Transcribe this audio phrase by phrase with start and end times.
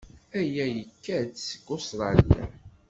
[0.39, 2.43] Aya yekka-d seg Ustṛalya.